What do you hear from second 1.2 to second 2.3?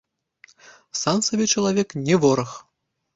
сабе чалавек не